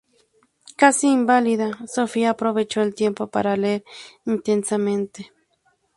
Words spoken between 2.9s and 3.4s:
tiempo